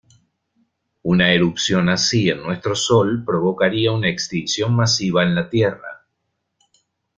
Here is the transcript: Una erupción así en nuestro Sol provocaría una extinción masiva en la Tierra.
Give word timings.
Una 1.03 1.31
erupción 1.31 1.87
así 1.87 2.27
en 2.31 2.41
nuestro 2.41 2.73
Sol 2.73 3.23
provocaría 3.23 3.91
una 3.91 4.09
extinción 4.09 4.73
masiva 4.75 5.21
en 5.21 5.35
la 5.35 5.47
Tierra. 5.47 6.07